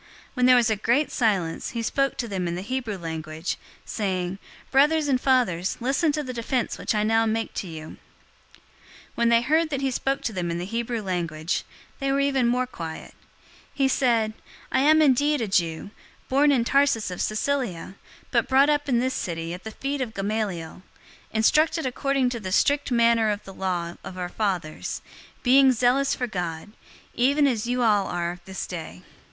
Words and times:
When 0.33 0.47
there 0.47 0.55
was 0.55 0.71
a 0.71 0.75
great 0.75 1.11
silence, 1.11 1.69
he 1.77 1.83
spoke 1.83 2.17
to 2.17 2.27
them 2.27 2.47
in 2.47 2.55
the 2.55 2.63
Hebrew 2.63 2.97
language, 2.97 3.55
saying, 3.85 4.39
022:001 4.71 4.71
"Brothers 4.71 5.07
and 5.07 5.21
fathers, 5.21 5.77
listen 5.79 6.11
to 6.13 6.23
the 6.23 6.33
defense 6.33 6.79
which 6.79 6.95
I 6.95 7.03
now 7.03 7.27
make 7.27 7.53
to 7.53 7.67
you." 7.67 7.85
022:002 7.85 7.97
When 9.13 9.29
they 9.29 9.43
heard 9.43 9.69
that 9.69 9.81
he 9.81 9.91
spoke 9.91 10.23
to 10.23 10.33
them 10.33 10.49
in 10.49 10.57
the 10.57 10.65
Hebrew 10.65 11.03
language, 11.03 11.63
they 11.99 12.11
were 12.11 12.19
even 12.19 12.47
more 12.47 12.65
quiet. 12.65 13.13
He 13.75 13.87
said, 13.87 14.31
022:003 14.33 14.41
"I 14.71 14.79
am 14.79 15.01
indeed 15.03 15.39
a 15.39 15.47
Jew, 15.47 15.91
born 16.27 16.51
in 16.51 16.63
Tarsus 16.63 17.11
of 17.11 17.21
Cilicia, 17.21 17.93
but 18.31 18.47
brought 18.47 18.71
up 18.71 18.89
in 18.89 18.97
this 18.97 19.13
city 19.13 19.53
at 19.53 19.63
the 19.63 19.69
feet 19.69 20.01
of 20.01 20.15
Gamaliel, 20.15 20.81
instructed 21.31 21.85
according 21.85 22.29
to 22.29 22.39
the 22.39 22.51
strict 22.51 22.89
manner 22.91 23.29
of 23.29 23.43
the 23.43 23.53
law 23.53 23.97
of 24.03 24.17
our 24.17 24.29
fathers, 24.29 25.03
being 25.43 25.71
zealous 25.71 26.15
for 26.15 26.25
God, 26.25 26.71
even 27.13 27.45
as 27.45 27.67
you 27.67 27.83
all 27.83 28.07
are 28.07 28.39
this 28.45 28.65
day. 28.65 29.03